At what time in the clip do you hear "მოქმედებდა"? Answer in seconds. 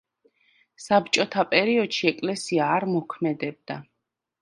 2.97-3.83